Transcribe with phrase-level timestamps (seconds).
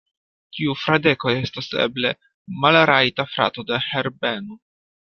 [0.59, 2.13] Tiu Fradeko estas eble
[2.65, 4.63] malrajta frato de Herbeno.